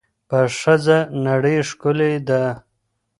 په 0.29 0.39
ښځه 0.59 0.97
نړۍ 1.27 1.57
ښکلې 1.69 2.13
ده. 2.29 2.43